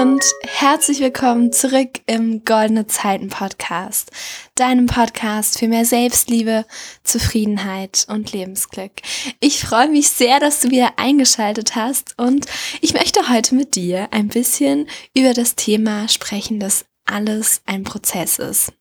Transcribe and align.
und 0.00 0.22
herzlich 0.46 1.00
willkommen 1.00 1.50
zurück 1.50 2.02
im 2.06 2.44
Goldene 2.44 2.86
Zeiten 2.86 3.30
Podcast, 3.30 4.12
deinem 4.54 4.86
Podcast 4.86 5.58
für 5.58 5.66
mehr 5.66 5.84
Selbstliebe, 5.84 6.66
Zufriedenheit 7.02 8.06
und 8.08 8.30
Lebensglück. 8.30 8.92
Ich 9.40 9.58
freue 9.58 9.88
mich 9.88 10.10
sehr, 10.10 10.38
dass 10.38 10.60
du 10.60 10.70
wieder 10.70 10.92
eingeschaltet 10.98 11.74
hast 11.74 12.14
und 12.16 12.46
ich 12.80 12.94
möchte 12.94 13.28
heute 13.28 13.56
mit 13.56 13.74
dir 13.74 14.06
ein 14.12 14.28
bisschen 14.28 14.86
über 15.16 15.34
das 15.34 15.56
Thema 15.56 16.08
sprechen, 16.08 16.60
dass 16.60 16.84
alles 17.04 17.62
ein 17.66 17.82
Prozess 17.82 18.38
ist. 18.38 18.72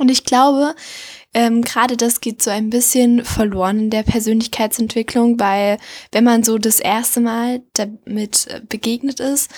Und 0.00 0.10
ich 0.10 0.24
glaube, 0.24 0.74
ähm, 1.32 1.62
gerade 1.62 1.96
das 1.96 2.20
geht 2.20 2.42
so 2.42 2.50
ein 2.50 2.70
bisschen 2.70 3.24
verloren 3.24 3.78
in 3.78 3.90
der 3.90 4.02
Persönlichkeitsentwicklung, 4.02 5.38
weil 5.38 5.78
wenn 6.10 6.24
man 6.24 6.42
so 6.42 6.58
das 6.58 6.80
erste 6.80 7.20
Mal 7.20 7.62
damit 7.74 8.48
begegnet 8.68 9.20
ist, 9.20 9.48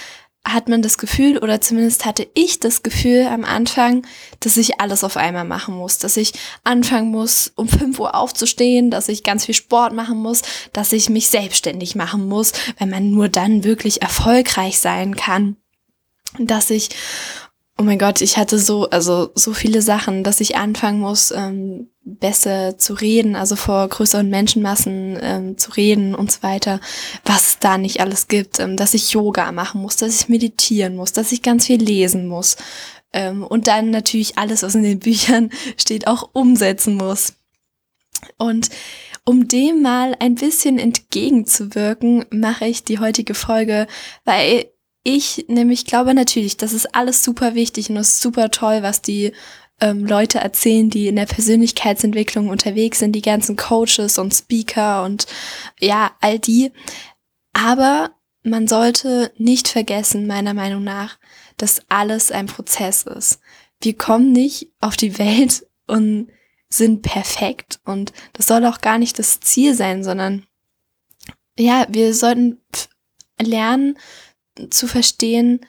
hat 0.46 0.68
man 0.68 0.80
das 0.80 0.96
Gefühl, 0.96 1.38
oder 1.38 1.60
zumindest 1.60 2.04
hatte 2.04 2.26
ich 2.34 2.60
das 2.60 2.82
Gefühl 2.82 3.26
am 3.26 3.44
Anfang, 3.44 4.06
dass 4.40 4.56
ich 4.56 4.80
alles 4.80 5.02
auf 5.02 5.16
einmal 5.16 5.44
machen 5.44 5.74
muss, 5.74 5.98
dass 5.98 6.16
ich 6.16 6.32
anfangen 6.62 7.10
muss, 7.10 7.52
um 7.56 7.68
5 7.68 7.98
Uhr 7.98 8.14
aufzustehen, 8.14 8.90
dass 8.90 9.08
ich 9.08 9.24
ganz 9.24 9.44
viel 9.44 9.54
Sport 9.54 9.92
machen 9.92 10.18
muss, 10.18 10.42
dass 10.72 10.92
ich 10.92 11.10
mich 11.10 11.28
selbstständig 11.28 11.96
machen 11.96 12.28
muss, 12.28 12.52
wenn 12.78 12.90
man 12.90 13.10
nur 13.10 13.28
dann 13.28 13.64
wirklich 13.64 14.02
erfolgreich 14.02 14.78
sein 14.78 15.16
kann, 15.16 15.56
dass 16.38 16.70
ich 16.70 16.90
Oh 17.78 17.82
mein 17.82 17.98
Gott, 17.98 18.22
ich 18.22 18.38
hatte 18.38 18.58
so, 18.58 18.88
also 18.88 19.32
so 19.34 19.52
viele 19.52 19.82
Sachen, 19.82 20.24
dass 20.24 20.40
ich 20.40 20.56
anfangen 20.56 20.98
muss, 20.98 21.30
ähm, 21.30 21.90
besser 22.18 22.78
zu 22.78 22.94
reden, 22.94 23.36
also 23.36 23.56
vor 23.56 23.88
größeren 23.88 24.28
Menschenmassen 24.28 25.18
ähm, 25.20 25.58
zu 25.58 25.72
reden 25.72 26.14
und 26.14 26.32
so 26.32 26.42
weiter, 26.42 26.80
was 27.24 27.58
da 27.58 27.78
nicht 27.78 28.00
alles 28.00 28.28
gibt, 28.28 28.58
ähm, 28.60 28.76
dass 28.76 28.94
ich 28.94 29.12
Yoga 29.12 29.52
machen 29.52 29.80
muss, 29.82 29.96
dass 29.96 30.20
ich 30.20 30.28
meditieren 30.28 30.96
muss, 30.96 31.12
dass 31.12 31.32
ich 31.32 31.42
ganz 31.42 31.66
viel 31.66 31.82
lesen 31.82 32.26
muss 32.26 32.56
ähm, 33.12 33.44
und 33.44 33.66
dann 33.66 33.90
natürlich 33.90 34.38
alles, 34.38 34.62
was 34.62 34.74
in 34.74 34.82
den 34.82 34.98
Büchern 35.00 35.50
steht, 35.76 36.06
auch 36.06 36.30
umsetzen 36.32 36.94
muss. 36.94 37.34
Und 38.38 38.68
um 39.24 39.48
dem 39.48 39.82
mal 39.82 40.14
ein 40.20 40.36
bisschen 40.36 40.78
entgegenzuwirken, 40.78 42.26
mache 42.30 42.66
ich 42.66 42.84
die 42.84 42.98
heutige 42.98 43.34
Folge, 43.34 43.86
weil 44.24 44.70
ich 45.02 45.46
nämlich 45.48 45.84
glaube 45.84 46.14
natürlich, 46.14 46.56
das 46.56 46.72
ist 46.72 46.94
alles 46.94 47.22
super 47.22 47.54
wichtig 47.54 47.90
und 47.90 47.96
es 47.96 48.10
ist 48.10 48.22
super 48.22 48.50
toll, 48.50 48.82
was 48.82 49.02
die 49.02 49.32
ähm, 49.80 50.06
Leute 50.06 50.38
erzählen, 50.38 50.90
die 50.90 51.08
in 51.08 51.16
der 51.16 51.26
Persönlichkeitsentwicklung 51.26 52.48
unterwegs 52.48 52.98
sind, 52.98 53.12
die 53.12 53.22
ganzen 53.22 53.56
Coaches 53.56 54.18
und 54.18 54.34
Speaker 54.34 55.04
und 55.04 55.26
ja, 55.80 56.12
all 56.20 56.38
die. 56.38 56.72
Aber 57.52 58.10
man 58.42 58.68
sollte 58.68 59.32
nicht 59.36 59.68
vergessen, 59.68 60.26
meiner 60.26 60.54
Meinung 60.54 60.84
nach, 60.84 61.18
dass 61.56 61.82
alles 61.88 62.30
ein 62.30 62.46
Prozess 62.46 63.02
ist. 63.02 63.40
Wir 63.80 63.96
kommen 63.96 64.32
nicht 64.32 64.70
auf 64.80 64.96
die 64.96 65.18
Welt 65.18 65.66
und 65.86 66.28
sind 66.68 67.02
perfekt 67.02 67.80
und 67.84 68.12
das 68.32 68.46
soll 68.46 68.64
auch 68.66 68.80
gar 68.80 68.98
nicht 68.98 69.18
das 69.18 69.40
Ziel 69.40 69.74
sein, 69.74 70.02
sondern 70.02 70.46
ja, 71.58 71.86
wir 71.88 72.14
sollten 72.14 72.60
lernen, 73.40 73.98
zu 74.70 74.86
verstehen, 74.86 75.60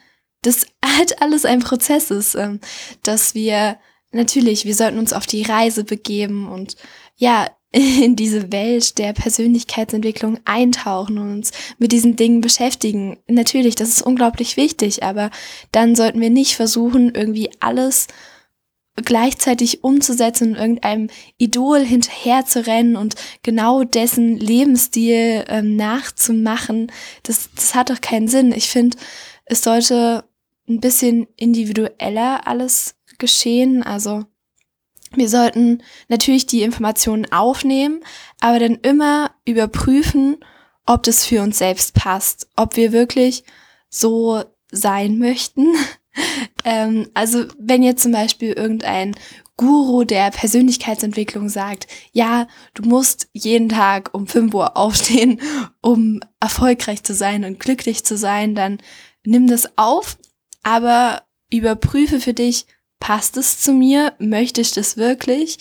dass 0.42 0.66
halt 0.86 1.22
alles 1.22 1.46
ein 1.46 1.60
Prozess 1.60 2.12
ist, 2.12 2.36
ähm, 2.36 2.60
dass 3.04 3.36
wir 3.36 3.80
natürlich, 4.12 4.66
wir 4.66 4.76
sollten 4.76 5.00
uns 5.00 5.14
auf 5.14 5.26
die 5.26 5.44
Reise 5.44 5.84
begeben 5.84 6.48
und 6.48 6.76
ja, 7.16 7.48
in 7.72 8.16
diese 8.16 8.52
Welt 8.52 8.98
der 8.98 9.14
Persönlichkeitsentwicklung 9.14 10.40
eintauchen 10.46 11.18
und 11.18 11.32
uns 11.32 11.52
mit 11.78 11.92
diesen 11.92 12.16
Dingen 12.16 12.42
beschäftigen. 12.42 13.18
Natürlich, 13.28 13.76
das 13.76 13.90
ist 13.90 14.02
unglaublich 14.02 14.58
wichtig, 14.58 15.04
aber 15.04 15.32
dann 15.72 15.96
sollten 15.96 16.22
wir 16.22 16.30
nicht 16.30 16.56
versuchen, 16.56 17.14
irgendwie 17.14 17.50
alles 17.60 18.08
gleichzeitig 18.96 19.84
umzusetzen 19.84 20.54
und 20.54 20.60
irgendeinem 20.60 21.10
Idol 21.38 21.80
hinterher 21.80 22.46
zu 22.46 22.66
rennen 22.66 22.96
und 22.96 23.16
genau 23.44 23.84
dessen 23.84 24.38
Lebensstil 24.38 25.46
ähm, 25.48 25.76
nachzumachen, 25.76 26.92
das, 27.24 27.50
das 27.54 27.76
hat 27.76 27.92
doch 27.92 28.02
keinen 28.02 28.28
Sinn. 28.28 28.52
Ich 28.52 28.70
finde, 28.70 28.98
es 29.46 29.62
sollte 29.62 30.24
ein 30.68 30.80
bisschen 30.80 31.28
individueller 31.36 32.48
alles 32.48 32.97
geschehen. 33.18 33.84
Also 33.84 34.26
wir 35.14 35.30
sollten 35.30 35.84
natürlich 36.10 36.48
die 36.48 36.64
Informationen 36.64 37.32
aufnehmen, 37.32 38.02
aber 38.40 38.60
dann 38.60 38.76
immer 38.76 39.32
überprüfen, 39.46 40.38
ob 40.86 41.04
das 41.04 41.26
für 41.26 41.42
uns 41.42 41.58
selbst 41.58 41.94
passt, 41.94 42.48
ob 42.56 42.76
wir 42.76 42.92
wirklich 42.92 43.44
so 43.90 44.44
sein 44.72 45.18
möchten 45.18 45.74
ähm, 46.66 47.10
also 47.14 47.46
wenn 47.58 47.84
jetzt 47.84 48.04
zum 48.04 48.12
Beispiel 48.12 48.54
irgendein 48.54 49.16
Guru 49.56 50.04
der 50.04 50.30
Persönlichkeitsentwicklung 50.30 51.50
sagt, 51.50 51.88
ja, 52.12 52.48
du 52.76 52.84
musst 52.84 53.28
jeden 53.34 53.70
Tag 53.70 54.14
um 54.14 54.28
5 54.28 54.54
Uhr 54.54 54.78
aufstehen, 54.78 55.42
um 55.82 56.20
erfolgreich 56.40 57.04
zu 57.04 57.14
sein 57.14 57.44
und 57.44 57.60
glücklich 57.60 58.04
zu 58.04 58.18
sein, 58.18 58.54
dann 58.54 58.78
nimm 59.26 59.48
das 59.48 59.78
auf, 59.78 60.18
aber 60.62 61.24
überprüfe 61.52 62.20
für 62.20 62.34
dich, 62.34 62.68
passt 63.00 63.38
es 63.38 63.60
zu 63.60 63.74
mir? 63.74 64.14
Möchte 64.20 64.62
ich 64.62 64.72
das 64.72 64.98
wirklich? 64.98 65.60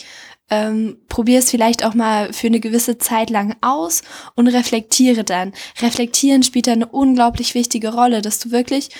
Ähm, 0.48 0.98
probier 1.08 1.40
es 1.40 1.50
vielleicht 1.50 1.84
auch 1.84 1.94
mal 1.94 2.32
für 2.32 2.46
eine 2.46 2.60
gewisse 2.60 2.98
Zeit 2.98 3.30
lang 3.30 3.56
aus 3.62 4.02
und 4.36 4.46
reflektiere 4.46 5.24
dann. 5.24 5.52
Reflektieren 5.80 6.44
spielt 6.44 6.68
da 6.68 6.72
eine 6.72 6.86
unglaublich 6.86 7.54
wichtige 7.54 7.92
Rolle, 7.92 8.22
dass 8.22 8.38
du 8.38 8.52
wirklich 8.52 8.90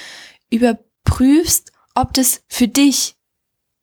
überprüfst, 0.51 1.71
ob 1.95 2.13
das 2.15 2.43
für 2.49 2.67
dich 2.67 3.15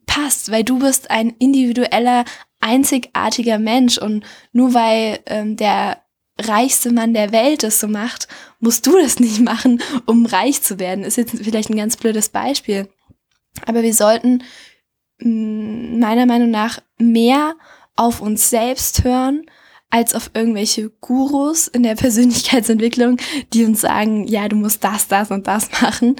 passt, 0.05 0.51
weil 0.51 0.63
du 0.63 0.79
bist 0.79 1.09
ein 1.09 1.29
individueller, 1.39 2.25
einzigartiger 2.59 3.59
Mensch 3.59 3.97
und 3.97 4.25
nur 4.51 4.73
weil 4.73 5.19
ähm, 5.25 5.55
der 5.55 6.03
reichste 6.39 6.91
Mann 6.91 7.13
der 7.13 7.31
Welt 7.31 7.63
es 7.63 7.79
so 7.79 7.87
macht, 7.87 8.27
musst 8.59 8.85
du 8.87 8.97
das 8.99 9.19
nicht 9.19 9.39
machen, 9.41 9.81
um 10.05 10.25
reich 10.25 10.61
zu 10.61 10.79
werden. 10.79 11.03
Ist 11.03 11.17
jetzt 11.17 11.35
vielleicht 11.37 11.69
ein 11.69 11.77
ganz 11.77 11.97
blödes 11.97 12.29
Beispiel. 12.29 12.89
Aber 13.65 13.83
wir 13.83 13.93
sollten 13.93 14.43
mm, 15.19 15.99
meiner 15.99 16.25
Meinung 16.25 16.51
nach 16.51 16.79
mehr 16.97 17.55
auf 17.95 18.21
uns 18.21 18.49
selbst 18.49 19.03
hören 19.03 19.45
als 19.89 20.15
auf 20.15 20.31
irgendwelche 20.33 20.89
Gurus 21.01 21.67
in 21.67 21.83
der 21.83 21.95
Persönlichkeitsentwicklung, 21.95 23.17
die 23.53 23.63
uns 23.63 23.81
sagen, 23.81 24.27
ja, 24.27 24.49
du 24.49 24.55
musst 24.55 24.83
das, 24.83 25.07
das 25.07 25.29
und 25.29 25.45
das 25.47 25.69
machen. 25.81 26.15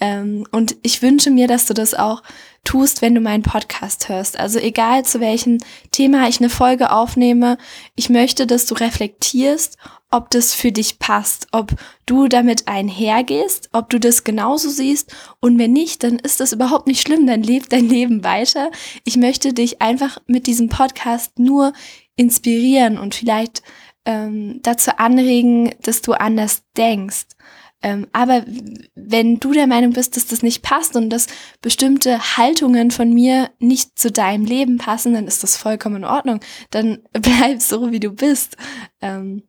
Ähm, 0.00 0.46
und 0.52 0.76
ich 0.82 1.02
wünsche 1.02 1.30
mir, 1.30 1.48
dass 1.48 1.66
du 1.66 1.74
das 1.74 1.94
auch 1.94 2.22
tust, 2.66 3.00
wenn 3.00 3.14
du 3.14 3.20
meinen 3.22 3.42
Podcast 3.42 4.10
hörst. 4.10 4.38
Also 4.38 4.58
egal 4.58 5.04
zu 5.04 5.20
welchem 5.20 5.58
Thema 5.90 6.28
ich 6.28 6.40
eine 6.40 6.50
Folge 6.50 6.90
aufnehme, 6.92 7.56
ich 7.94 8.10
möchte, 8.10 8.46
dass 8.46 8.66
du 8.66 8.74
reflektierst, 8.74 9.78
ob 10.10 10.30
das 10.30 10.52
für 10.52 10.72
dich 10.72 10.98
passt, 10.98 11.48
ob 11.52 11.72
du 12.04 12.28
damit 12.28 12.68
einhergehst, 12.68 13.70
ob 13.72 13.88
du 13.88 13.98
das 13.98 14.24
genauso 14.24 14.68
siehst 14.68 15.14
und 15.40 15.58
wenn 15.58 15.72
nicht, 15.72 16.02
dann 16.02 16.18
ist 16.18 16.40
das 16.40 16.52
überhaupt 16.52 16.86
nicht 16.86 17.00
schlimm, 17.00 17.26
dann 17.26 17.42
lebt 17.42 17.72
dein 17.72 17.88
Leben 17.88 18.22
weiter. 18.22 18.70
Ich 19.04 19.16
möchte 19.16 19.52
dich 19.52 19.80
einfach 19.80 20.18
mit 20.26 20.46
diesem 20.46 20.68
Podcast 20.68 21.38
nur 21.38 21.72
inspirieren 22.16 22.98
und 22.98 23.14
vielleicht 23.14 23.62
ähm, 24.04 24.60
dazu 24.62 24.92
anregen, 24.98 25.74
dass 25.82 26.02
du 26.02 26.12
anders 26.12 26.62
denkst. 26.76 27.26
Ähm, 27.82 28.06
aber 28.12 28.44
wenn 28.94 29.38
du 29.38 29.52
der 29.52 29.66
Meinung 29.66 29.92
bist, 29.92 30.16
dass 30.16 30.26
das 30.26 30.42
nicht 30.42 30.62
passt 30.62 30.96
und 30.96 31.10
dass 31.10 31.26
bestimmte 31.60 32.36
Haltungen 32.36 32.90
von 32.90 33.12
mir 33.12 33.50
nicht 33.58 33.98
zu 33.98 34.10
deinem 34.10 34.44
Leben 34.44 34.78
passen, 34.78 35.14
dann 35.14 35.26
ist 35.26 35.42
das 35.42 35.56
vollkommen 35.56 35.96
in 35.96 36.04
Ordnung. 36.04 36.40
Dann 36.70 37.00
bleib 37.12 37.60
so, 37.60 37.92
wie 37.92 38.00
du 38.00 38.10
bist. 38.10 38.56
Ähm, 39.00 39.42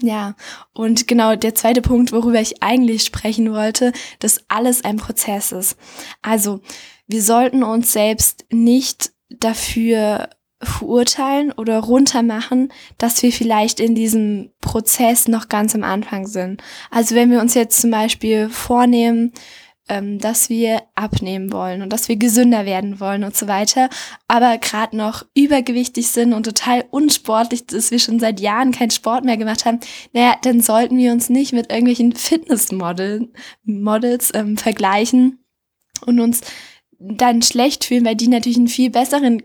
ja, 0.00 0.36
und 0.72 1.08
genau 1.08 1.34
der 1.34 1.54
zweite 1.54 1.82
Punkt, 1.82 2.12
worüber 2.12 2.40
ich 2.40 2.62
eigentlich 2.62 3.02
sprechen 3.04 3.52
wollte, 3.52 3.92
dass 4.20 4.40
alles 4.48 4.84
ein 4.84 4.96
Prozess 4.96 5.50
ist. 5.50 5.76
Also, 6.22 6.60
wir 7.08 7.22
sollten 7.22 7.64
uns 7.64 7.92
selbst 7.92 8.46
nicht 8.50 9.12
dafür 9.28 10.30
verurteilen 10.62 11.52
oder 11.52 11.78
runtermachen, 11.78 12.72
dass 12.98 13.22
wir 13.22 13.32
vielleicht 13.32 13.80
in 13.80 13.94
diesem 13.94 14.50
Prozess 14.60 15.26
noch 15.26 15.48
ganz 15.48 15.74
am 15.74 15.82
Anfang 15.82 16.26
sind. 16.26 16.62
Also 16.90 17.14
wenn 17.14 17.30
wir 17.30 17.40
uns 17.40 17.54
jetzt 17.54 17.80
zum 17.80 17.90
Beispiel 17.90 18.50
vornehmen, 18.50 19.32
ähm, 19.88 20.18
dass 20.18 20.48
wir 20.48 20.82
abnehmen 20.94 21.52
wollen 21.52 21.82
und 21.82 21.92
dass 21.92 22.08
wir 22.08 22.16
gesünder 22.16 22.64
werden 22.64 23.00
wollen 23.00 23.24
und 23.24 23.36
so 23.36 23.48
weiter, 23.48 23.90
aber 24.28 24.56
gerade 24.58 24.96
noch 24.96 25.26
übergewichtig 25.34 26.08
sind 26.08 26.32
und 26.32 26.44
total 26.44 26.84
unsportlich, 26.90 27.66
dass 27.66 27.90
wir 27.90 27.98
schon 27.98 28.20
seit 28.20 28.38
Jahren 28.38 28.70
keinen 28.70 28.92
Sport 28.92 29.24
mehr 29.24 29.36
gemacht 29.36 29.64
haben, 29.64 29.80
naja, 30.12 30.36
dann 30.42 30.60
sollten 30.60 30.96
wir 30.96 31.10
uns 31.12 31.28
nicht 31.28 31.52
mit 31.52 31.70
irgendwelchen 31.70 32.12
Fitnessmodels 32.14 33.28
Models, 33.64 34.30
ähm, 34.34 34.56
vergleichen 34.56 35.44
und 36.06 36.20
uns 36.20 36.42
dann 36.98 37.42
schlecht 37.42 37.84
fühlen, 37.84 38.04
weil 38.04 38.14
die 38.14 38.28
natürlich 38.28 38.58
einen 38.58 38.68
viel 38.68 38.90
besseren 38.90 39.42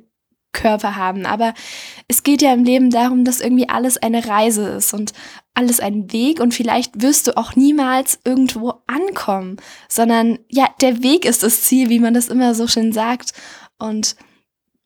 Körper 0.56 0.96
haben. 0.96 1.28
Aber 1.28 1.54
es 2.08 2.24
geht 2.24 2.42
ja 2.42 2.52
im 2.54 2.64
Leben 2.64 2.90
darum, 2.90 3.24
dass 3.24 3.42
irgendwie 3.42 3.70
alles 3.70 3.98
eine 3.98 4.28
Reise 4.28 4.70
ist 4.70 4.94
und 4.96 5.14
alles 5.54 5.80
ein 5.80 6.12
Weg 6.12 6.40
und 6.40 6.54
vielleicht 6.54 7.02
wirst 7.02 7.28
du 7.28 7.38
auch 7.38 7.56
niemals 7.56 8.20
irgendwo 8.26 8.74
ankommen, 8.88 9.58
sondern 9.88 10.40
ja, 10.50 10.68
der 10.82 11.04
Weg 11.04 11.24
ist 11.26 11.44
das 11.44 11.62
Ziel, 11.62 11.90
wie 11.90 12.00
man 12.00 12.14
das 12.14 12.28
immer 12.28 12.56
so 12.56 12.68
schön 12.68 12.92
sagt. 12.92 13.32
Und 13.78 14.16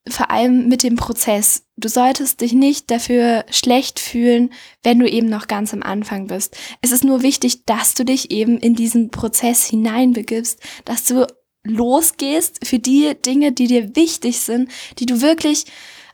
vor 0.07 0.31
allem 0.31 0.67
mit 0.67 0.83
dem 0.83 0.95
Prozess. 0.95 1.65
Du 1.77 1.87
solltest 1.87 2.41
dich 2.41 2.53
nicht 2.53 2.89
dafür 2.91 3.45
schlecht 3.51 3.99
fühlen, 3.99 4.51
wenn 4.83 4.99
du 4.99 5.09
eben 5.09 5.29
noch 5.29 5.47
ganz 5.47 5.73
am 5.73 5.83
Anfang 5.83 6.27
bist. 6.27 6.57
Es 6.81 6.91
ist 6.91 7.03
nur 7.03 7.21
wichtig, 7.21 7.65
dass 7.65 7.93
du 7.93 8.05
dich 8.05 8.31
eben 8.31 8.57
in 8.57 8.75
diesen 8.75 9.11
Prozess 9.11 9.65
hineinbegibst, 9.65 10.59
dass 10.85 11.05
du 11.05 11.27
losgehst 11.63 12.65
für 12.65 12.79
die 12.79 13.13
Dinge, 13.25 13.51
die 13.51 13.67
dir 13.67 13.95
wichtig 13.95 14.39
sind, 14.39 14.71
die 14.97 15.05
du 15.05 15.21
wirklich 15.21 15.65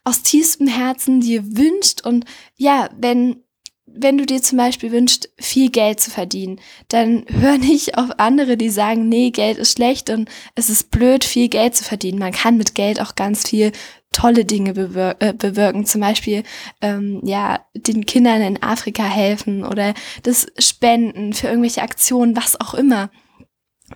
aus 0.04 0.22
tiefstem 0.22 0.68
Herzen 0.68 1.22
dir 1.22 1.58
wünscht 1.58 2.06
und 2.06 2.26
ja, 2.58 2.90
wenn 2.98 3.44
wenn 3.88 4.18
du 4.18 4.26
dir 4.26 4.42
zum 4.42 4.58
Beispiel 4.58 4.92
wünschst, 4.92 5.30
viel 5.38 5.70
Geld 5.70 6.00
zu 6.00 6.12
verdienen, 6.12 6.60
dann 6.90 7.26
hör 7.30 7.58
nicht 7.58 7.98
auf 7.98 8.10
andere, 8.18 8.58
die 8.58 8.70
sagen, 8.70 9.08
nee, 9.08 9.30
Geld 9.30 9.58
ist 9.58 9.74
schlecht 9.74 10.10
und 10.10 10.30
es 10.56 10.70
ist 10.70 10.92
blöd, 10.92 11.24
viel 11.24 11.50
Geld 11.50 11.76
zu 11.76 11.84
verdienen. 11.84 12.20
Man 12.20 12.34
kann 12.34 12.58
mit 12.58 12.76
Geld 12.76 13.00
auch 13.00 13.16
ganz 13.16 13.48
viel 13.48 13.72
tolle 14.12 14.46
Dinge 14.46 14.74
bewir 14.74 15.16
äh, 15.20 15.34
bewirken, 15.34 15.86
zum 15.86 16.02
Beispiel 16.02 16.44
ähm, 16.82 17.22
ja 17.24 17.66
den 17.74 18.06
Kindern 18.06 18.42
in 18.42 18.64
Afrika 18.64 19.04
helfen 19.04 19.64
oder 19.64 19.94
das 20.24 20.48
Spenden 20.58 21.34
für 21.34 21.48
irgendwelche 21.48 21.82
Aktionen, 21.82 22.36
was 22.36 22.60
auch 22.60 22.74
immer. 22.74 23.10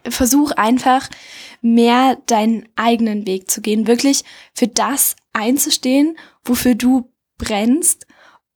Versuch 0.07 0.51
einfach 0.51 1.09
mehr 1.61 2.17
deinen 2.27 2.67
eigenen 2.75 3.25
Weg 3.25 3.49
zu 3.49 3.61
gehen, 3.61 3.87
wirklich 3.87 4.23
für 4.53 4.67
das 4.67 5.15
einzustehen, 5.33 6.17
wofür 6.43 6.75
du 6.75 7.11
brennst 7.37 8.05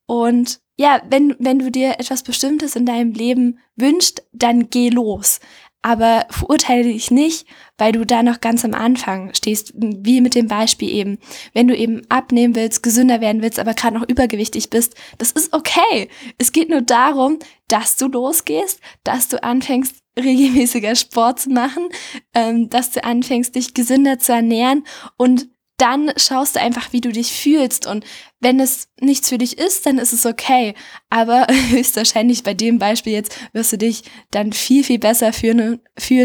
und 0.06 0.62
ja, 0.76 1.02
wenn, 1.08 1.36
wenn 1.40 1.60
du 1.60 1.70
dir 1.70 2.00
etwas 2.00 2.24
Bestimmtes 2.24 2.76
in 2.76 2.86
deinem 2.86 3.14
Leben 3.14 3.60
wünschst, 3.76 4.26
dann 4.32 4.70
geh 4.70 4.90
los. 4.90 5.40
Aber 5.84 6.26
verurteile 6.30 6.84
dich 6.84 7.12
nicht, 7.12 7.46
weil 7.78 7.92
du 7.92 8.06
da 8.06 8.24
noch 8.24 8.42
ganz 8.42 8.64
am 8.64 8.74
Anfang 8.74 9.34
stehst, 9.34 9.74
wie 9.76 10.22
mit 10.22 10.34
dem 10.34 10.48
Beispiel 10.48 10.90
eben. 10.90 11.20
Wenn 11.54 11.68
du 11.68 11.76
eben 11.76 12.02
abnehmen 12.10 12.56
willst, 12.56 12.82
gesünder 12.82 13.22
werden 13.22 13.42
willst, 13.42 13.60
aber 13.60 13.74
gerade 13.74 14.00
noch 14.00 14.08
übergewichtig 14.08 14.70
bist, 14.70 14.96
das 15.18 15.32
ist 15.32 15.54
okay. 15.54 16.10
Es 16.38 16.54
geht 16.54 16.70
nur 16.70 16.82
darum, 16.82 17.38
dass 17.68 17.98
du 17.98 18.08
losgehst, 18.08 18.80
dass 19.04 19.28
du 19.28 19.44
anfängst, 19.44 19.98
regelmäßiger 20.18 20.96
Sport 20.96 21.42
zu 21.42 21.50
machen, 21.50 21.90
ähm, 22.34 22.70
dass 22.70 22.92
du 22.92 23.04
anfängst, 23.04 23.56
dich 23.56 23.74
gesünder 23.74 24.20
zu 24.20 24.32
ernähren 24.32 24.86
und 25.18 25.50
dann 25.84 26.14
schaust 26.16 26.56
du 26.56 26.62
einfach, 26.62 26.94
wie 26.94 27.02
du 27.02 27.12
dich 27.12 27.34
fühlst. 27.34 27.88
Und 27.88 28.06
wenn 28.40 28.62
es 28.62 28.88
nichts 29.02 29.28
für 29.28 29.38
dich 29.38 29.58
ist, 29.58 29.86
dann 29.86 29.98
ist 29.98 30.14
es 30.14 30.26
okay. 30.26 30.76
Aber 31.10 31.46
höchstwahrscheinlich 31.70 32.44
bei 32.44 32.54
dem 32.54 32.80
Beispiel 32.80 33.12
jetzt 33.12 33.38
wirst 33.52 33.74
du 33.74 33.78
dich 33.78 34.04
dann 34.32 34.54
viel, 34.54 34.86
viel 34.86 34.98
besser 34.98 35.34
fühlen, 35.34 35.82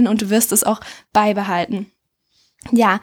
und 0.07 0.23
du 0.23 0.31
wirst 0.31 0.53
es 0.53 0.63
auch 0.63 0.81
beibehalten. 1.13 1.91
Ja, 2.71 3.01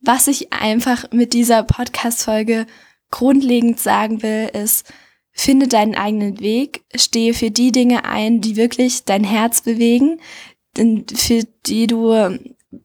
was 0.00 0.28
ich 0.28 0.50
einfach 0.50 1.12
mit 1.12 1.34
dieser 1.34 1.62
Podcast-Folge 1.62 2.66
grundlegend 3.10 3.78
sagen 3.78 4.22
will, 4.22 4.50
ist, 4.54 4.90
finde 5.32 5.68
deinen 5.68 5.94
eigenen 5.94 6.40
Weg, 6.40 6.84
stehe 6.94 7.34
für 7.34 7.50
die 7.50 7.70
Dinge 7.70 8.06
ein, 8.06 8.40
die 8.40 8.56
wirklich 8.56 9.04
dein 9.04 9.24
Herz 9.24 9.60
bewegen, 9.60 10.20
für 10.74 11.42
die 11.66 11.86
du 11.86 12.38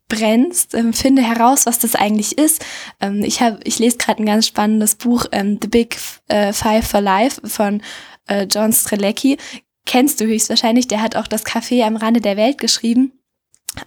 brennst, 0.07 0.73
ähm, 0.73 0.93
finde 0.93 1.21
heraus, 1.21 1.65
was 1.65 1.79
das 1.79 1.95
eigentlich 1.95 2.37
ist. 2.37 2.63
Ähm, 2.99 3.23
ich 3.23 3.41
habe, 3.41 3.59
ich 3.63 3.79
lese 3.79 3.97
gerade 3.97 4.21
ein 4.21 4.25
ganz 4.25 4.47
spannendes 4.47 4.95
Buch, 4.95 5.25
ähm, 5.31 5.59
The 5.61 5.67
Big 5.67 5.97
äh, 6.27 6.53
Five 6.53 6.87
for 6.87 7.01
Life 7.01 7.41
von 7.47 7.81
äh, 8.27 8.43
John 8.43 8.73
Strelecki. 8.73 9.37
Kennst 9.85 10.21
du 10.21 10.25
höchstwahrscheinlich, 10.25 10.87
der 10.87 11.01
hat 11.01 11.15
auch 11.15 11.27
das 11.27 11.45
Café 11.45 11.83
am 11.83 11.97
Rande 11.97 12.21
der 12.21 12.37
Welt 12.37 12.57
geschrieben. 12.57 13.13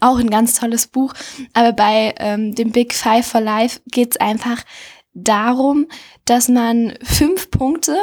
Auch 0.00 0.18
ein 0.18 0.30
ganz 0.30 0.58
tolles 0.58 0.88
Buch. 0.88 1.14
Aber 1.54 1.72
bei 1.72 2.14
ähm, 2.18 2.54
dem 2.54 2.72
Big 2.72 2.92
Five 2.92 3.26
for 3.26 3.40
Life 3.40 3.80
geht 3.86 4.12
es 4.12 4.16
einfach 4.20 4.62
darum, 5.14 5.86
dass 6.24 6.48
man 6.48 6.98
fünf 7.02 7.50
Punkte 7.50 7.96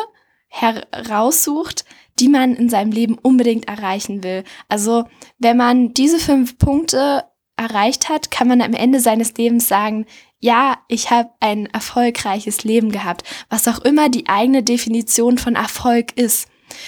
heraussucht, 0.47 1.85
die 2.19 2.29
man 2.29 2.55
in 2.55 2.69
seinem 2.69 2.91
Leben 2.91 3.17
unbedingt 3.17 3.67
erreichen 3.67 4.23
will. 4.23 4.43
Also 4.69 5.05
wenn 5.39 5.57
man 5.57 5.93
diese 5.93 6.19
fünf 6.19 6.57
Punkte 6.57 7.23
erreicht 7.55 8.09
hat, 8.09 8.31
kann 8.31 8.47
man 8.47 8.61
am 8.61 8.73
Ende 8.73 8.99
seines 8.99 9.33
Lebens 9.35 9.67
sagen, 9.67 10.05
ja, 10.39 10.77
ich 10.87 11.11
habe 11.11 11.29
ein 11.39 11.67
erfolgreiches 11.67 12.63
Leben 12.63 12.91
gehabt, 12.91 13.23
was 13.49 13.67
auch 13.67 13.79
immer 13.79 14.09
die 14.09 14.27
eigene 14.27 14.63
Definition 14.63 15.37
von 15.37 15.55
Erfolg 15.55 16.17
ist. 16.17 16.47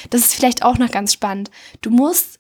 Das 0.10 0.22
ist 0.22 0.34
vielleicht 0.34 0.64
auch 0.64 0.78
noch 0.78 0.92
ganz 0.92 1.14
spannend. 1.14 1.52
Du 1.82 1.90
musst 1.90 2.40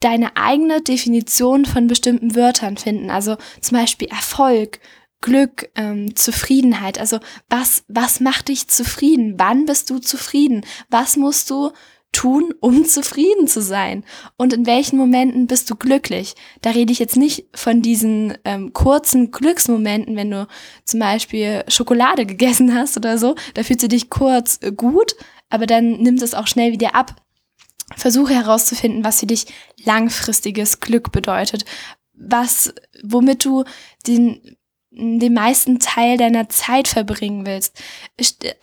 deine 0.00 0.36
eigene 0.36 0.80
Definition 0.80 1.64
von 1.64 1.86
bestimmten 1.86 2.34
Wörtern 2.34 2.76
finden, 2.76 3.10
also 3.10 3.36
zum 3.60 3.78
Beispiel 3.78 4.08
Erfolg, 4.08 4.80
Glück, 5.20 5.70
ähm, 5.74 6.14
Zufriedenheit. 6.14 6.98
Also 6.98 7.18
was, 7.48 7.84
was 7.88 8.20
macht 8.20 8.48
dich 8.48 8.68
zufrieden? 8.68 9.34
Wann 9.38 9.66
bist 9.66 9.90
du 9.90 9.98
zufrieden? 9.98 10.64
Was 10.90 11.16
musst 11.16 11.50
du 11.50 11.72
tun, 12.18 12.52
um 12.58 12.84
zufrieden 12.84 13.46
zu 13.46 13.62
sein? 13.62 14.04
Und 14.36 14.52
in 14.52 14.66
welchen 14.66 14.98
Momenten 14.98 15.46
bist 15.46 15.70
du 15.70 15.76
glücklich? 15.76 16.34
Da 16.62 16.70
rede 16.70 16.92
ich 16.92 16.98
jetzt 16.98 17.16
nicht 17.16 17.46
von 17.54 17.80
diesen 17.80 18.36
ähm, 18.44 18.72
kurzen 18.72 19.30
Glücksmomenten, 19.30 20.16
wenn 20.16 20.32
du 20.32 20.48
zum 20.84 20.98
Beispiel 20.98 21.62
Schokolade 21.68 22.26
gegessen 22.26 22.74
hast 22.74 22.96
oder 22.96 23.18
so. 23.18 23.36
Da 23.54 23.62
fühlst 23.62 23.84
du 23.84 23.88
dich 23.88 24.10
kurz 24.10 24.58
äh, 24.62 24.72
gut, 24.72 25.14
aber 25.48 25.66
dann 25.66 25.92
nimmt 26.02 26.20
es 26.20 26.34
auch 26.34 26.48
schnell 26.48 26.72
wieder 26.72 26.96
ab. 26.96 27.14
Versuche 27.96 28.34
herauszufinden, 28.34 29.04
was 29.04 29.20
für 29.20 29.26
dich 29.26 29.46
langfristiges 29.84 30.80
Glück 30.80 31.12
bedeutet. 31.12 31.64
Was, 32.14 32.74
womit 33.04 33.44
du 33.44 33.62
den 34.08 34.57
den 34.90 35.34
meisten 35.34 35.78
Teil 35.78 36.16
deiner 36.16 36.48
Zeit 36.48 36.88
verbringen 36.88 37.46
willst. 37.46 37.80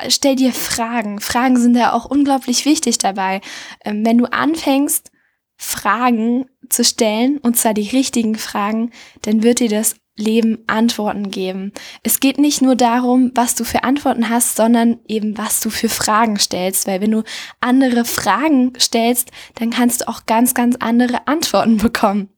Stell 0.07 0.35
dir 0.35 0.53
Fragen. 0.53 1.19
Fragen 1.19 1.57
sind 1.57 1.75
ja 1.75 1.93
auch 1.93 2.05
unglaublich 2.05 2.65
wichtig 2.65 2.97
dabei. 2.97 3.41
Ähm, 3.83 4.05
wenn 4.05 4.17
du 4.17 4.25
anfängst, 4.25 5.11
Fragen 5.57 6.45
zu 6.69 6.83
stellen, 6.83 7.37
und 7.37 7.57
zwar 7.57 7.73
die 7.73 7.89
richtigen 7.89 8.35
Fragen, 8.35 8.91
dann 9.21 9.43
wird 9.43 9.59
dir 9.59 9.69
das 9.69 9.95
Leben 10.17 10.63
Antworten 10.67 11.29
geben. 11.29 11.73
Es 12.01 12.21
geht 12.21 12.37
nicht 12.37 12.61
nur 12.61 12.75
darum, 12.75 13.31
was 13.35 13.55
du 13.55 13.65
für 13.65 13.83
Antworten 13.83 14.29
hast, 14.29 14.55
sondern 14.55 14.99
eben, 15.07 15.37
was 15.37 15.59
du 15.59 15.69
für 15.69 15.89
Fragen 15.89 16.39
stellst. 16.39 16.87
Weil 16.87 17.01
wenn 17.01 17.11
du 17.11 17.23
andere 17.59 18.05
Fragen 18.05 18.73
stellst, 18.79 19.31
dann 19.55 19.71
kannst 19.71 20.01
du 20.01 20.07
auch 20.07 20.25
ganz, 20.25 20.53
ganz 20.53 20.77
andere 20.79 21.27
Antworten 21.27 21.77
bekommen. 21.77 22.29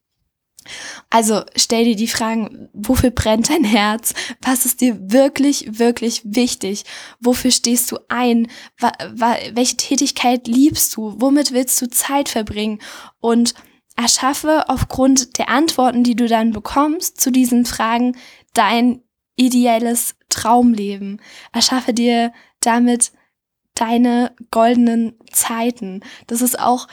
Also 1.10 1.44
stell 1.56 1.86
dir 1.86 1.96
die 1.96 2.08
Fragen, 2.08 2.70
wofür 2.74 3.12
brennt 3.12 3.50
dein 3.50 3.64
Herz? 3.64 4.14
Was 4.42 4.66
ist 4.66 4.82
dir 4.82 4.98
wirklich, 5.12 5.80
wirklich 5.80 6.22
wichtig? 6.26 6.84
Wofür 7.20 7.52
stehst 7.52 7.92
du 7.92 8.00
ein? 8.10 8.48
welche 8.80 9.78
Tätigkeit 9.78 10.48
liebst 10.48 10.96
du? 10.96 11.16
Womit 11.18 11.52
willst 11.52 11.82
du 11.82 11.90
Zeit 11.90 12.30
verbringen? 12.30 12.80
Und 13.20 13.54
erschaffe 13.96 14.70
aufgrund 14.70 15.38
der 15.38 15.50
Antworten, 15.50 16.04
die 16.04 16.16
du 16.16 16.28
dann 16.28 16.52
bekommst 16.52 17.20
zu 17.20 17.32
diesen 17.32 17.66
Fragen, 17.66 18.16
dein 18.54 19.02
ideelles 19.36 20.16
Traumleben. 20.30 21.22
Erschaffe 21.52 21.94
dir 21.94 22.32
damit 22.60 23.12
deine 23.76 24.36
goldenen 24.52 25.16
Zeiten. 25.32 26.02
Das 26.28 26.42
ist 26.42 26.60
auch 26.60 26.88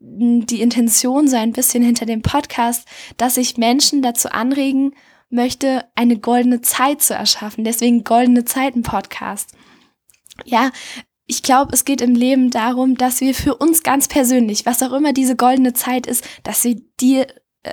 die 0.00 0.60
Intention 0.60 1.28
so 1.28 1.36
ein 1.36 1.52
bisschen 1.52 1.82
hinter 1.82 2.06
dem 2.06 2.22
Podcast, 2.22 2.86
dass 3.16 3.36
ich 3.36 3.56
Menschen 3.56 4.02
dazu 4.02 4.30
anregen 4.30 4.94
möchte, 5.30 5.84
eine 5.94 6.18
goldene 6.18 6.60
Zeit 6.60 7.02
zu 7.02 7.14
erschaffen. 7.14 7.64
Deswegen 7.64 8.04
goldene 8.04 8.44
Zeiten 8.44 8.82
Podcast. 8.82 9.50
Ja, 10.44 10.70
ich 11.26 11.42
glaube, 11.42 11.72
es 11.74 11.84
geht 11.84 12.00
im 12.00 12.14
Leben 12.14 12.50
darum, 12.50 12.96
dass 12.96 13.20
wir 13.20 13.34
für 13.34 13.56
uns 13.56 13.82
ganz 13.82 14.08
persönlich, 14.08 14.64
was 14.64 14.82
auch 14.82 14.92
immer 14.92 15.12
diese 15.12 15.36
goldene 15.36 15.74
Zeit 15.74 16.06
ist, 16.06 16.24
dass 16.42 16.64
wir 16.64 16.80
die 17.00 17.24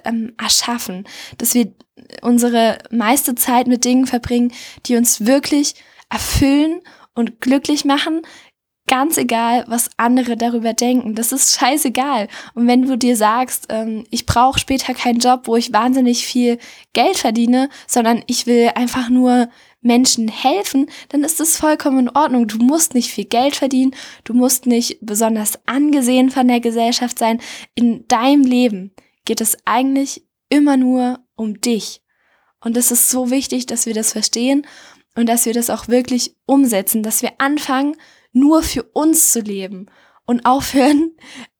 ähm, 0.03 0.33
erschaffen, 0.37 1.07
dass 1.37 1.53
wir 1.53 1.73
unsere 2.21 2.79
meiste 2.91 3.35
Zeit 3.35 3.67
mit 3.67 3.85
Dingen 3.85 4.07
verbringen, 4.07 4.51
die 4.87 4.97
uns 4.97 5.25
wirklich 5.25 5.75
erfüllen 6.09 6.81
und 7.13 7.39
glücklich 7.39 7.85
machen, 7.85 8.21
ganz 8.87 9.17
egal, 9.17 9.65
was 9.67 9.89
andere 9.97 10.37
darüber 10.37 10.73
denken. 10.73 11.15
Das 11.15 11.31
ist 11.31 11.59
scheißegal. 11.59 12.27
Und 12.53 12.67
wenn 12.67 12.83
du 12.83 12.97
dir 12.97 13.17
sagst, 13.17 13.67
ähm, 13.69 14.05
ich 14.11 14.25
brauche 14.25 14.59
später 14.59 14.93
keinen 14.93 15.19
Job, 15.19 15.41
wo 15.45 15.55
ich 15.55 15.73
wahnsinnig 15.73 16.25
viel 16.25 16.59
Geld 16.93 17.17
verdiene, 17.17 17.69
sondern 17.87 18.23
ich 18.27 18.45
will 18.45 18.71
einfach 18.75 19.09
nur 19.09 19.49
Menschen 19.81 20.27
helfen, 20.27 20.89
dann 21.09 21.23
ist 21.23 21.39
es 21.39 21.57
vollkommen 21.57 21.99
in 21.99 22.09
Ordnung. 22.09 22.47
Du 22.47 22.57
musst 22.57 22.93
nicht 22.93 23.11
viel 23.11 23.25
Geld 23.25 23.55
verdienen, 23.55 23.95
du 24.23 24.33
musst 24.33 24.65
nicht 24.65 24.97
besonders 25.01 25.59
angesehen 25.65 26.29
von 26.29 26.47
der 26.47 26.59
Gesellschaft 26.59 27.19
sein. 27.19 27.39
In 27.75 28.07
deinem 28.07 28.43
Leben 28.43 28.91
geht 29.25 29.41
es 29.41 29.57
eigentlich 29.65 30.23
immer 30.49 30.77
nur 30.77 31.19
um 31.35 31.59
dich. 31.61 32.01
Und 32.61 32.77
es 32.77 32.91
ist 32.91 33.09
so 33.09 33.29
wichtig, 33.29 33.67
dass 33.67 33.85
wir 33.85 33.93
das 33.93 34.11
verstehen 34.11 34.65
und 35.15 35.27
dass 35.27 35.45
wir 35.45 35.53
das 35.53 35.69
auch 35.69 35.87
wirklich 35.87 36.35
umsetzen, 36.45 37.03
dass 37.03 37.21
wir 37.21 37.33
anfangen, 37.37 37.95
nur 38.35 38.63
für 38.63 38.83
uns 38.83 39.31
zu 39.31 39.39
leben 39.39 39.87
und 40.25 40.45
aufhören, 40.45 41.11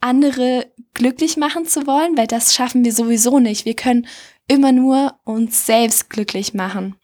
andere 0.01 0.71
glücklich 0.93 1.37
machen 1.37 1.65
zu 1.65 1.87
wollen, 1.87 2.17
weil 2.17 2.27
das 2.27 2.53
schaffen 2.53 2.83
wir 2.83 2.93
sowieso 2.93 3.39
nicht. 3.39 3.65
Wir 3.65 3.75
können 3.75 4.07
immer 4.47 4.71
nur 4.71 5.19
uns 5.23 5.65
selbst 5.65 6.09
glücklich 6.09 6.53
machen. 6.53 6.95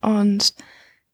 Und 0.00 0.54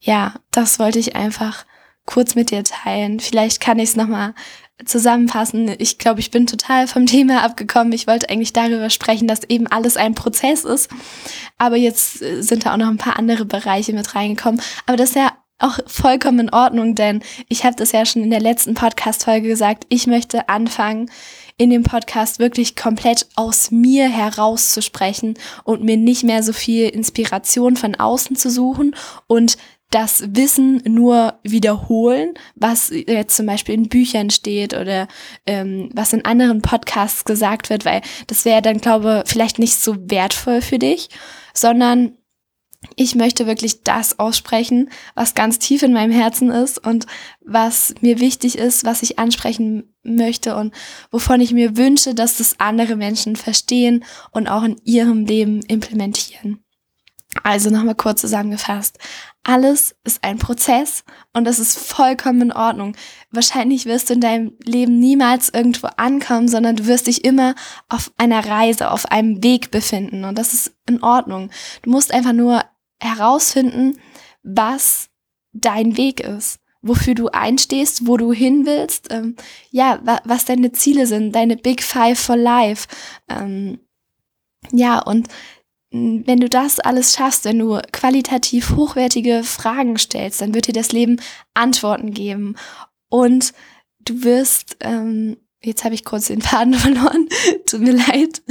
ja, 0.01 0.35
das 0.51 0.79
wollte 0.79 0.99
ich 0.99 1.17
einfach 1.17 1.65
kurz 2.07 2.35
mit 2.35 2.51
dir 2.51 2.65
teilen. 2.65 3.21
Vielleicht 3.21 3.61
kann 3.61 3.79
ich 3.79 3.91
es 3.91 3.97
nochmal 3.97 4.35
zusammenfassen. 4.85 5.75
Ich 5.79 5.99
glaube, 5.99 6.21
ich 6.21 6.31
bin 6.31 6.47
total 6.47 6.87
vom 6.89 7.07
Thema 7.07 7.43
abgekommen. 7.43 7.93
Ich 7.93 8.07
wollte 8.07 8.29
eigentlich 8.29 8.53
darüber 8.53 8.91
sprechen, 8.91 9.29
dass 9.29 9.45
eben 9.45 9.67
alles 9.67 9.97
ein 9.97 10.15
Prozess 10.15 10.65
ist. 10.65 10.91
Aber 11.59 11.77
jetzt 11.77 12.21
äh, 12.21 12.43
sind 12.43 12.67
da 12.67 12.75
auch 12.75 12.79
noch 12.79 12.89
ein 12.89 12.97
paar 12.97 13.19
andere 13.19 13.45
Bereiche 13.45 13.93
mit 13.93 14.15
reingekommen. 14.15 14.61
Aber 14.87 14.97
das 14.97 15.11
ist 15.11 15.17
ja 15.17 15.33
auch 15.61 15.79
vollkommen 15.87 16.41
in 16.41 16.51
Ordnung, 16.53 16.95
denn 16.95 17.23
ich 17.49 17.65
habe 17.65 17.77
das 17.77 17.93
ja 17.93 18.05
schon 18.05 18.23
in 18.23 18.31
der 18.31 18.41
letzten 18.41 18.75
Podcast-Folge 18.75 19.49
gesagt. 19.49 19.85
Ich 19.89 20.07
möchte 20.07 20.49
anfangen, 20.49 21.11
in 21.57 21.71
dem 21.71 21.83
Podcast 21.83 22.39
wirklich 22.39 22.75
komplett 22.75 23.27
aus 23.37 23.71
mir 23.71 24.09
heraus 24.09 24.73
zu 24.73 24.81
sprechen 24.81 25.35
und 25.65 25.85
mir 25.85 25.99
nicht 25.99 26.25
mehr 26.25 26.43
so 26.43 26.55
viel 26.55 26.89
Inspiration 26.89 27.77
von 27.77 27.95
außen 27.95 28.35
zu 28.35 28.51
suchen 28.51 28.97
und 29.27 29.59
das 29.91 30.23
Wissen 30.29 30.83
nur 30.87 31.35
wiederholen, 31.43 32.35
was 32.55 32.91
jetzt 32.91 33.37
zum 33.37 33.47
Beispiel 33.47 33.75
in 33.75 33.89
Büchern 33.89 34.31
steht 34.31 34.73
oder 34.73 35.09
ähm, 35.47 35.91
was 35.93 36.13
in 36.13 36.25
anderen 36.25 36.63
Podcasts 36.63 37.25
gesagt 37.25 37.71
wird, 37.71 37.85
weil 37.85 38.01
das 38.29 38.45
wäre 38.45 38.63
dann, 38.63 38.79
glaube 38.79 39.25
ich, 39.25 39.33
vielleicht 39.33 39.59
nicht 39.59 39.77
so 39.77 39.97
wertvoll 40.09 40.63
für 40.63 40.79
dich, 40.79 41.09
sondern 41.53 42.13
ich 42.97 43.15
möchte 43.15 43.47
wirklich 43.47 43.83
das 43.83 44.19
aussprechen, 44.19 44.91
was 45.15 45.35
ganz 45.35 45.59
tief 45.59 45.83
in 45.83 45.93
meinem 45.93 46.13
Herzen 46.13 46.51
ist 46.51 46.79
und 46.79 47.07
was 47.45 47.95
mir 48.01 48.21
wichtig 48.21 48.57
ist, 48.57 48.85
was 48.85 49.03
ich 49.03 49.19
ansprechen 49.19 49.95
möchte 50.03 50.57
und 50.57 50.75
wovon 51.11 51.41
ich 51.41 51.53
mir 51.53 51.77
wünsche, 51.77 52.15
dass 52.15 52.39
das 52.39 52.59
andere 52.59 52.97
Menschen 52.97 53.37
verstehen 53.37 54.05
und 54.31 54.49
auch 54.49 54.63
in 54.63 54.81
ihrem 54.85 55.27
Leben 55.27 55.61
implementieren. 55.61 56.65
Also 57.45 57.71
nochmal 57.71 57.95
kurz 57.95 58.21
zusammengefasst. 58.21 58.99
Alles 59.45 59.95
ist 60.05 60.25
ein 60.25 60.39
Prozess 60.39 61.05
und 61.33 61.45
das 61.45 61.59
ist 61.61 61.79
vollkommen 61.79 62.43
in 62.43 62.53
Ordnung. 62.53 62.97
Wahrscheinlich 63.31 63.87
wirst 63.87 64.11
du 64.11 64.15
in 64.15 64.21
deinem 64.21 64.53
Leben 64.65 64.99
niemals 64.99 65.49
irgendwo 65.49 65.89
ankommen, 65.97 66.49
sondern 66.49 66.77
du 66.77 66.87
wirst 66.87 67.07
dich 67.07 67.25
immer 67.25 67.55
auf 67.89 68.11
einer 68.17 68.45
Reise, 68.45 68.91
auf 68.91 69.07
einem 69.07 69.43
Weg 69.45 69.71
befinden 69.71 70.25
und 70.25 70.37
das 70.37 70.53
ist 70.53 70.73
in 70.89 71.03
Ordnung. 71.03 71.51
Du 71.83 71.91
musst 71.91 72.13
einfach 72.13 72.33
nur 72.33 72.65
herausfinden, 73.01 73.99
was 74.43 75.09
dein 75.53 75.97
Weg 75.97 76.21
ist, 76.21 76.59
wofür 76.83 77.15
du 77.15 77.29
einstehst, 77.29 78.07
wo 78.07 78.17
du 78.17 78.33
hin 78.33 78.67
willst, 78.67 79.13
ähm, 79.13 79.37
ja, 79.71 80.01
wa 80.03 80.21
was 80.25 80.47
deine 80.47 80.73
Ziele 80.73 81.07
sind, 81.07 81.35
deine 81.35 81.57
Big 81.57 81.83
Five 81.83 82.19
for 82.19 82.37
Life. 82.37 82.89
Ähm, 83.29 83.79
ja, 84.73 84.99
und 84.99 85.29
wenn 85.91 86.39
du 86.39 86.49
das 86.49 86.79
alles 86.79 87.15
schaffst, 87.15 87.45
wenn 87.45 87.59
du 87.59 87.81
qualitativ 87.93 88.77
hochwertige 88.77 89.43
Fragen 89.43 89.99
stellst, 89.99 90.41
dann 90.41 90.55
wird 90.55 90.69
dir 90.69 90.73
das 90.73 90.93
Leben 90.93 91.21
Antworten 91.55 92.13
geben. 92.13 92.55
Und 93.09 93.53
du 93.99 94.23
wirst, 94.23 94.77
ähm, 94.81 95.37
jetzt 95.63 95.85
habe 95.85 95.95
ich 95.95 96.05
kurz 96.05 96.29
den 96.29 96.43
Faden 96.43 96.75
verloren, 96.75 97.29
tut 97.67 97.81
mir 97.81 97.93
leid. 97.93 98.43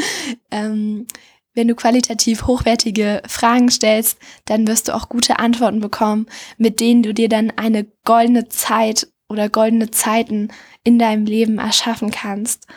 Ähm, 0.52 1.08
wenn 1.54 1.68
du 1.68 1.76
qualitativ 1.76 2.46
hochwertige 2.46 3.22
Fragen 3.28 3.70
stellst, 3.70 4.20
dann 4.46 4.68
wirst 4.68 4.88
du 4.88 4.96
auch 4.96 5.10
gute 5.10 5.40
Antworten 5.40 5.80
bekommen, 5.80 6.28
mit 6.58 6.80
denen 6.80 7.04
du 7.04 7.14
dir 7.14 7.30
dann 7.30 7.52
eine 7.56 7.86
goldene 8.06 8.50
Zeit 8.50 9.08
oder 9.30 9.50
goldene 9.50 9.92
Zeiten 9.92 10.50
in 10.84 11.00
deinem 11.00 11.26
Leben 11.26 11.58
erschaffen 11.58 12.12
kannst. 12.12 12.68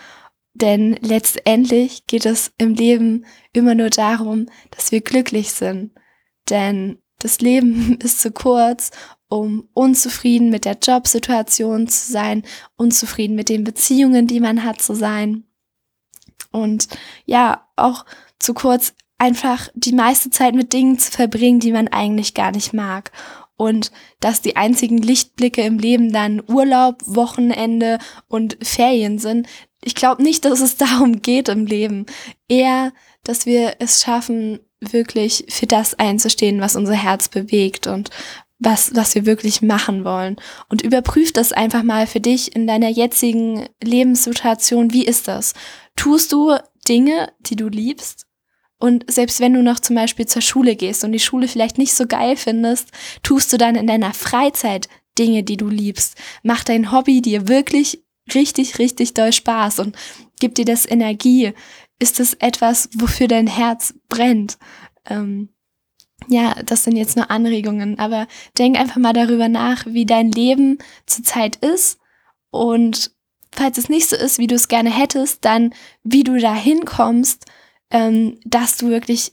Denn 0.55 0.99
letztendlich 1.01 2.07
geht 2.07 2.27
es 2.27 2.53
im 2.59 2.75
Leben 2.75 3.25
immer 3.53 3.75
nur 3.75 3.91
darum, 3.91 4.47
dass 4.71 4.93
wir 4.93 5.01
glücklich 5.01 5.53
sind. 5.53 5.93
Denn 6.51 6.99
das 7.19 7.41
Leben 7.41 7.99
ist 8.03 8.21
zu 8.21 8.33
kurz, 8.33 8.91
um 9.29 9.69
unzufrieden 9.73 10.51
mit 10.51 10.67
der 10.67 10.77
Jobsituation 10.81 11.89
zu 11.89 12.13
sein, 12.13 12.43
unzufrieden 12.77 13.35
mit 13.35 13.49
den 13.49 13.65
Beziehungen, 13.65 14.27
die 14.27 14.41
man 14.41 14.65
hat, 14.65 14.83
zu 14.83 14.95
sein. 14.95 15.45
Und 16.51 16.89
ja, 17.25 17.67
auch 17.77 18.05
zu 18.39 18.53
kurz, 18.53 18.93
einfach 19.17 19.69
die 19.75 19.93
meiste 19.93 20.31
Zeit 20.31 20.55
mit 20.55 20.73
Dingen 20.73 20.99
zu 20.99 21.13
verbringen, 21.13 21.61
die 21.61 21.73
man 21.73 21.89
eigentlich 21.89 22.35
gar 22.35 22.51
nicht 22.51 22.75
mag. 22.75 23.13
Und 23.57 23.93
dass 24.19 24.43
die 24.43 24.57
einzigen 24.57 24.99
Lichtblicke 24.99 25.63
im 25.63 25.79
Leben 25.79 26.13
dann 26.13 26.43
Urlaub, 26.49 27.01
Wochenende 27.07 27.99
und 28.27 28.59
Ferien 28.61 29.19
sind, 29.19 29.47
ich 29.85 29.95
glaube 29.95 30.23
nicht, 30.23 30.45
dass 30.45 30.61
es 30.61 30.77
darum 30.79 31.23
geht 31.23 31.49
im 31.49 31.67
Leben. 31.67 32.07
Eher, 32.49 32.93
dass 33.25 33.47
wir 33.47 33.77
es 33.79 34.03
schaffen, 34.03 34.61
wirklich 34.81 35.45
für 35.49 35.67
das 35.67 35.95
einzustehen, 35.95 36.61
was 36.61 36.75
unser 36.75 36.95
Herz 36.95 37.29
bewegt 37.29 37.87
und 37.87 38.11
was, 38.59 38.95
was 38.95 39.15
wir 39.15 39.27
wirklich 39.27 39.63
machen 39.63 40.05
wollen. 40.05 40.37
Und 40.69 40.83
überprüf 40.83 41.33
das 41.33 41.53
einfach 41.53 41.83
mal 41.83 42.07
für 42.07 42.21
dich 42.21 42.55
in 42.55 42.67
deiner 42.67 42.89
jetzigen 42.89 43.67
Lebenssituation. 43.83 44.93
Wie 44.93 45.05
ist 45.05 45.29
das? 45.29 45.55
Tust 45.97 46.33
du 46.33 46.57
Dinge, 46.89 47.33
die 47.41 47.57
du 47.57 47.69
liebst? 47.69 48.27
Und 48.79 49.05
selbst 49.11 49.41
wenn 49.41 49.55
du 49.55 49.63
noch 49.63 49.79
zum 49.79 49.95
Beispiel 49.95 50.27
zur 50.27 50.43
Schule 50.43 50.75
gehst 50.75 51.05
und 51.05 51.13
die 51.13 51.21
Schule 51.21 51.47
vielleicht 51.47 51.79
nicht 51.79 51.95
so 51.95 52.07
geil 52.07 52.37
findest, 52.37 52.89
tust 53.23 53.53
du 53.53 53.57
dann 53.57 53.77
in 53.77 53.87
deiner 53.87 54.13
Freizeit 54.13 54.89
Dinge, 55.19 55.45
die 55.45 55.57
du 55.57 55.69
liebst. 55.69 56.17
Mach 56.43 56.65
dein 56.65 56.91
Hobby 56.91 57.21
dir 57.21 57.47
wirklich 57.49 58.03
richtig, 58.35 58.79
richtig 58.79 59.15
doll 59.15 59.33
Spaß 59.33 59.79
und 59.81 59.97
gibt 60.41 60.59
dir 60.59 60.65
das 60.65 60.89
Energie? 60.89 61.53
Ist 61.99 62.21
es 62.21 62.35
etwas, 62.35 62.89
wofür 62.95 63.29
dein 63.29 63.47
Herz 63.47 63.95
brennt? 64.09 64.59
Ähm, 65.07 65.51
ja, 66.29 66.55
das 66.65 66.85
sind 66.85 66.97
jetzt 66.97 67.17
nur 67.17 67.31
Anregungen, 67.31 67.99
aber 67.99 68.27
denk 68.59 68.79
einfach 68.79 68.97
mal 68.97 69.13
darüber 69.13 69.49
nach, 69.49 69.87
wie 69.87 70.07
dein 70.07 70.31
Leben 70.31 70.79
zurzeit 71.07 71.57
ist 71.57 71.99
und 72.51 73.13
falls 73.53 73.79
es 73.79 73.89
nicht 73.89 74.09
so 74.09 74.17
ist, 74.17 74.39
wie 74.39 74.47
du 74.47 74.55
es 74.55 74.69
gerne 74.69 74.91
hättest, 74.91 75.45
dann 75.45 75.75
wie 76.03 76.25
du 76.25 76.39
da 76.39 76.55
hinkommst, 76.55 77.47
ähm, 77.91 78.39
dass 78.45 78.77
du 78.79 78.89
wirklich 78.89 79.33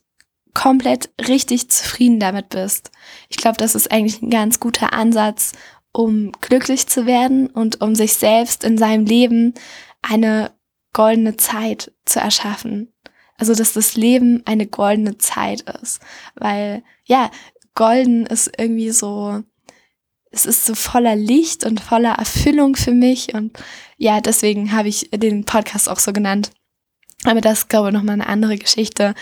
komplett 0.54 1.10
richtig 1.28 1.70
zufrieden 1.70 2.20
damit 2.20 2.50
bist. 2.50 2.92
Ich 3.30 3.38
glaube, 3.38 3.58
das 3.58 3.76
ist 3.76 3.92
eigentlich 3.92 4.22
ein 4.22 4.30
ganz 4.30 4.60
guter 4.60 4.94
Ansatz, 4.94 5.54
um 5.92 6.32
glücklich 6.42 6.88
zu 6.88 7.06
werden 7.06 7.48
und 7.48 7.82
um 7.82 7.96
sich 7.96 8.14
selbst 8.14 8.64
in 8.64 8.78
seinem 8.78 9.06
Leben 9.06 9.54
eine 10.02 10.52
goldene 10.94 11.38
Zeit 11.38 11.92
zu 12.06 12.20
erschaffen. 12.20 12.94
Also, 13.38 13.56
dass 13.56 13.74
das 13.74 13.96
Leben 13.96 14.44
eine 14.46 14.68
goldene 14.68 15.18
Zeit 15.18 15.62
ist. 15.82 16.02
Weil, 16.36 16.84
ja, 17.06 17.32
golden 17.74 18.26
ist 18.26 18.52
irgendwie 18.58 18.92
so, 18.92 19.42
es 20.32 20.46
ist 20.46 20.66
so 20.66 20.76
voller 20.76 21.16
Licht 21.16 21.66
und 21.66 21.80
voller 21.80 22.14
Erfüllung 22.14 22.76
für 22.76 22.92
mich. 22.92 23.34
Und 23.34 23.58
ja, 23.98 24.20
deswegen 24.20 24.74
habe 24.74 24.90
ich 24.90 25.10
den 25.12 25.46
Podcast 25.46 25.88
auch 25.90 26.00
so 26.00 26.12
genannt. 26.12 26.52
Aber 27.24 27.42
das 27.42 27.60
ist, 27.60 27.70
glaube 27.70 27.90
ich, 27.90 27.94
nochmal 27.94 28.14
eine 28.14 28.28
andere 28.28 28.58
Geschichte. 28.58 29.14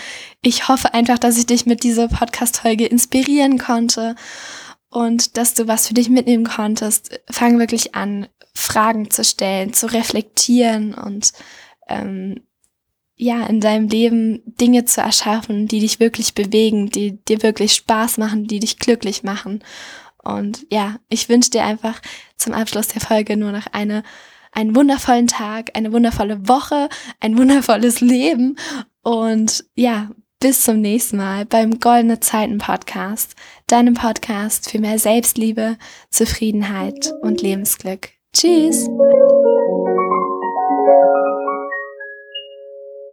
Ich 0.41 0.67
hoffe 0.67 0.93
einfach, 0.93 1.17
dass 1.17 1.37
ich 1.37 1.45
dich 1.45 1.65
mit 1.65 1.83
dieser 1.83 2.07
Podcast-Folge 2.07 2.85
inspirieren 2.85 3.57
konnte 3.57 4.15
und 4.97 5.37
dass 5.37 5.53
du 5.53 5.67
was 5.67 5.87
für 5.87 5.93
dich 5.93 6.09
mitnehmen 6.09 6.45
konntest. 6.45 7.21
Fang 7.29 7.59
wirklich 7.59 7.93
an, 7.93 8.27
Fragen 8.55 9.11
zu 9.11 9.23
stellen, 9.23 9.71
zu 9.71 9.93
reflektieren 9.93 10.95
und 10.95 11.33
ähm, 11.87 12.41
ja, 13.15 13.45
in 13.45 13.61
deinem 13.61 13.89
Leben 13.89 14.41
Dinge 14.59 14.85
zu 14.85 15.01
erschaffen, 15.01 15.67
die 15.67 15.81
dich 15.81 15.99
wirklich 15.99 16.33
bewegen, 16.33 16.89
die 16.89 17.23
dir 17.25 17.43
wirklich 17.43 17.73
Spaß 17.73 18.17
machen, 18.17 18.47
die 18.47 18.59
dich 18.59 18.79
glücklich 18.79 19.21
machen. 19.21 19.63
Und 20.23 20.65
ja, 20.71 20.95
ich 21.09 21.29
wünsche 21.29 21.51
dir 21.51 21.63
einfach 21.63 22.01
zum 22.35 22.53
Abschluss 22.53 22.87
der 22.87 23.01
Folge 23.01 23.37
nur 23.37 23.51
noch 23.51 23.67
eine, 23.73 24.01
einen 24.51 24.75
wundervollen 24.75 25.27
Tag, 25.27 25.69
eine 25.75 25.93
wundervolle 25.93 26.47
Woche, 26.47 26.89
ein 27.19 27.37
wundervolles 27.37 28.01
Leben 28.01 28.57
und 29.03 29.63
ja, 29.75 30.09
bis 30.39 30.63
zum 30.63 30.81
nächsten 30.81 31.17
Mal 31.17 31.45
beim 31.45 31.79
Goldene 31.79 32.19
Zeiten 32.19 32.59
Podcast, 32.59 33.35
deinem 33.67 33.95
Podcast 33.95 34.71
für 34.71 34.79
mehr 34.79 34.97
Selbstliebe, 34.97 35.77
Zufriedenheit 36.09 37.13
und 37.21 37.41
Lebensglück. 37.41 38.09
Tschüss! 38.33 38.87